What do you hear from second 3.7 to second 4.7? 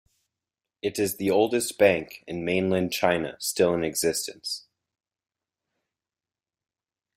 in existence.